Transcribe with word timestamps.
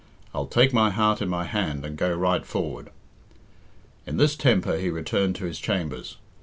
I'll 0.33 0.47
take 0.47 0.73
my 0.73 0.89
heart 0.89 1.21
in 1.21 1.29
my 1.29 1.43
hand 1.43 1.85
and 1.85 1.95
go 1.95 2.11
right 2.11 2.43
forward." 2.43 2.89
In 4.07 4.17
this 4.17 4.35
temper 4.35 4.77
he 4.79 4.89
returned 4.89 5.35
to 5.35 5.45
his 5.45 5.59
chambers. 5.59 6.17